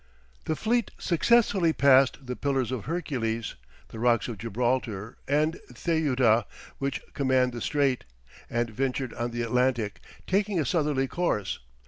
The 0.45 0.55
fleet 0.55 0.89
successfully 0.97 1.73
passed 1.73 2.25
the 2.25 2.35
Pillars 2.35 2.71
of 2.71 2.85
Hercules, 2.85 3.53
the 3.89 3.99
rocks 3.99 4.27
of 4.27 4.39
Gibraltar 4.39 5.15
and 5.27 5.59
Ceuta 5.75 6.47
which 6.79 7.01
command 7.13 7.53
the 7.53 7.61
Strait, 7.61 8.05
and 8.49 8.71
ventured 8.71 9.13
on 9.13 9.29
the 9.29 9.43
Atlantic, 9.43 9.99
taking 10.25 10.59
a 10.59 10.65
southerly 10.65 11.07
course. 11.07 11.59